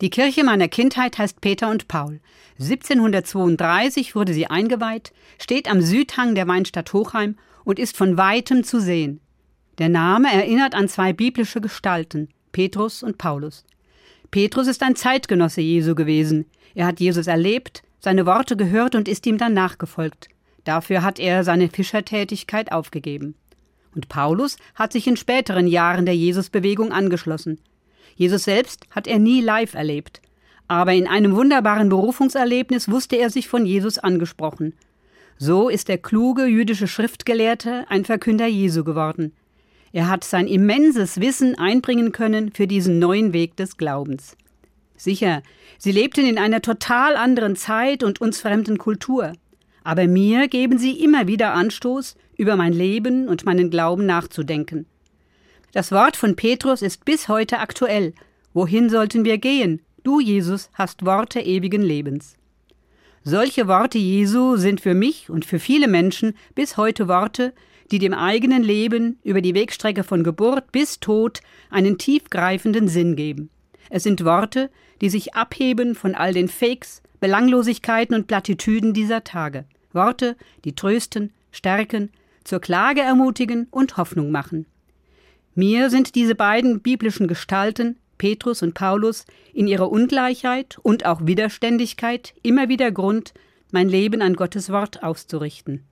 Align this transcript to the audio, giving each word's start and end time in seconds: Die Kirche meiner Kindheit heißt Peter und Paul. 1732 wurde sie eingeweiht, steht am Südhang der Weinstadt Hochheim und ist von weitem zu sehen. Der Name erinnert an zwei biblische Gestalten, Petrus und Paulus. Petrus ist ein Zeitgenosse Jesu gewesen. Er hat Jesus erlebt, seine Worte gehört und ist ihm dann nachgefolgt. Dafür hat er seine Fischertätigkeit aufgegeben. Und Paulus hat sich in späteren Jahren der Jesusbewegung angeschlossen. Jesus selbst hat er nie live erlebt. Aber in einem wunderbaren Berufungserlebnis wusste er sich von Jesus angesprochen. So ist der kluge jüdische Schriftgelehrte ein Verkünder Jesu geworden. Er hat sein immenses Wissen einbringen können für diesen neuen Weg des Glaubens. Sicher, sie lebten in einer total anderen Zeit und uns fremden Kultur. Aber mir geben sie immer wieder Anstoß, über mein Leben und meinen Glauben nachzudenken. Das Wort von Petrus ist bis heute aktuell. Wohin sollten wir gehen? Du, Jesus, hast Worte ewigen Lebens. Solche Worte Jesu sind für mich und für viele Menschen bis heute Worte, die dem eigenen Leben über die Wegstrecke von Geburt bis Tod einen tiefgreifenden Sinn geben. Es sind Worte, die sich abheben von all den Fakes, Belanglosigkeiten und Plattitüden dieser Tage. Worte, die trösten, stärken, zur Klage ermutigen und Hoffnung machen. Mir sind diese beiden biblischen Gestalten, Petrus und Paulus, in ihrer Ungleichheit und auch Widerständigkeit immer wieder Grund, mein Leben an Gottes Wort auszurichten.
Die 0.00 0.10
Kirche 0.10 0.42
meiner 0.42 0.66
Kindheit 0.66 1.18
heißt 1.18 1.40
Peter 1.40 1.70
und 1.70 1.86
Paul. 1.86 2.20
1732 2.58 4.16
wurde 4.16 4.34
sie 4.34 4.48
eingeweiht, 4.48 5.12
steht 5.40 5.70
am 5.70 5.80
Südhang 5.80 6.34
der 6.34 6.48
Weinstadt 6.48 6.92
Hochheim 6.92 7.36
und 7.62 7.78
ist 7.78 7.96
von 7.96 8.16
weitem 8.16 8.64
zu 8.64 8.80
sehen. 8.80 9.20
Der 9.78 9.88
Name 9.88 10.32
erinnert 10.32 10.74
an 10.74 10.88
zwei 10.88 11.12
biblische 11.12 11.60
Gestalten, 11.60 12.28
Petrus 12.50 13.04
und 13.04 13.18
Paulus. 13.18 13.64
Petrus 14.32 14.66
ist 14.66 14.82
ein 14.82 14.96
Zeitgenosse 14.96 15.60
Jesu 15.60 15.94
gewesen. 15.94 16.46
Er 16.74 16.86
hat 16.86 16.98
Jesus 16.98 17.28
erlebt, 17.28 17.84
seine 18.00 18.26
Worte 18.26 18.56
gehört 18.56 18.96
und 18.96 19.06
ist 19.06 19.26
ihm 19.26 19.38
dann 19.38 19.54
nachgefolgt. 19.54 20.28
Dafür 20.64 21.02
hat 21.02 21.20
er 21.20 21.44
seine 21.44 21.68
Fischertätigkeit 21.68 22.72
aufgegeben. 22.72 23.36
Und 23.94 24.08
Paulus 24.08 24.56
hat 24.74 24.92
sich 24.92 25.06
in 25.06 25.16
späteren 25.16 25.68
Jahren 25.68 26.04
der 26.04 26.16
Jesusbewegung 26.16 26.90
angeschlossen. 26.90 27.60
Jesus 28.16 28.44
selbst 28.44 28.86
hat 28.90 29.06
er 29.06 29.18
nie 29.18 29.40
live 29.40 29.74
erlebt. 29.74 30.20
Aber 30.68 30.92
in 30.92 31.06
einem 31.06 31.36
wunderbaren 31.36 31.88
Berufungserlebnis 31.88 32.90
wusste 32.90 33.16
er 33.16 33.30
sich 33.30 33.48
von 33.48 33.66
Jesus 33.66 33.98
angesprochen. 33.98 34.74
So 35.36 35.68
ist 35.68 35.88
der 35.88 35.98
kluge 35.98 36.46
jüdische 36.46 36.86
Schriftgelehrte 36.86 37.84
ein 37.88 38.04
Verkünder 38.04 38.46
Jesu 38.46 38.84
geworden. 38.84 39.32
Er 39.92 40.08
hat 40.08 40.24
sein 40.24 40.46
immenses 40.46 41.20
Wissen 41.20 41.56
einbringen 41.56 42.12
können 42.12 42.52
für 42.52 42.66
diesen 42.66 42.98
neuen 42.98 43.32
Weg 43.32 43.56
des 43.56 43.76
Glaubens. 43.76 44.36
Sicher, 44.96 45.42
sie 45.78 45.92
lebten 45.92 46.24
in 46.24 46.38
einer 46.38 46.62
total 46.62 47.16
anderen 47.16 47.56
Zeit 47.56 48.02
und 48.02 48.20
uns 48.20 48.40
fremden 48.40 48.78
Kultur. 48.78 49.32
Aber 49.82 50.06
mir 50.06 50.48
geben 50.48 50.78
sie 50.78 51.02
immer 51.02 51.26
wieder 51.26 51.52
Anstoß, 51.52 52.16
über 52.36 52.56
mein 52.56 52.72
Leben 52.72 53.28
und 53.28 53.44
meinen 53.44 53.70
Glauben 53.70 54.06
nachzudenken. 54.06 54.86
Das 55.74 55.90
Wort 55.90 56.16
von 56.16 56.36
Petrus 56.36 56.82
ist 56.82 57.04
bis 57.04 57.26
heute 57.26 57.58
aktuell. 57.58 58.14
Wohin 58.52 58.88
sollten 58.88 59.24
wir 59.24 59.38
gehen? 59.38 59.82
Du, 60.04 60.20
Jesus, 60.20 60.70
hast 60.72 61.04
Worte 61.04 61.40
ewigen 61.40 61.82
Lebens. 61.82 62.36
Solche 63.24 63.66
Worte 63.66 63.98
Jesu 63.98 64.54
sind 64.54 64.80
für 64.80 64.94
mich 64.94 65.30
und 65.30 65.44
für 65.44 65.58
viele 65.58 65.88
Menschen 65.88 66.36
bis 66.54 66.76
heute 66.76 67.08
Worte, 67.08 67.52
die 67.90 67.98
dem 67.98 68.14
eigenen 68.14 68.62
Leben 68.62 69.18
über 69.24 69.40
die 69.40 69.56
Wegstrecke 69.56 70.04
von 70.04 70.22
Geburt 70.22 70.70
bis 70.70 71.00
Tod 71.00 71.40
einen 71.70 71.98
tiefgreifenden 71.98 72.86
Sinn 72.86 73.16
geben. 73.16 73.50
Es 73.90 74.04
sind 74.04 74.24
Worte, 74.24 74.70
die 75.00 75.10
sich 75.10 75.34
abheben 75.34 75.96
von 75.96 76.14
all 76.14 76.32
den 76.32 76.46
Fakes, 76.46 77.02
Belanglosigkeiten 77.18 78.14
und 78.14 78.28
Plattitüden 78.28 78.92
dieser 78.94 79.24
Tage. 79.24 79.64
Worte, 79.92 80.36
die 80.64 80.76
trösten, 80.76 81.32
stärken, 81.50 82.10
zur 82.44 82.60
Klage 82.60 83.00
ermutigen 83.00 83.66
und 83.72 83.96
Hoffnung 83.96 84.30
machen. 84.30 84.66
Mir 85.54 85.88
sind 85.90 86.14
diese 86.16 86.34
beiden 86.34 86.80
biblischen 86.80 87.28
Gestalten, 87.28 87.96
Petrus 88.18 88.62
und 88.62 88.74
Paulus, 88.74 89.24
in 89.52 89.68
ihrer 89.68 89.90
Ungleichheit 89.90 90.78
und 90.82 91.06
auch 91.06 91.26
Widerständigkeit 91.26 92.34
immer 92.42 92.68
wieder 92.68 92.90
Grund, 92.90 93.34
mein 93.70 93.88
Leben 93.88 94.20
an 94.20 94.34
Gottes 94.34 94.70
Wort 94.70 95.02
auszurichten. 95.02 95.84